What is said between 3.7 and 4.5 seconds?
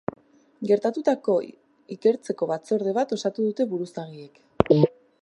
buruzagiek.